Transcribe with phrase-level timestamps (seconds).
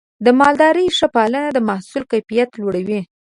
[0.25, 3.01] د مالدارۍ ښه پالنه د محصول کیفیت لوړوي.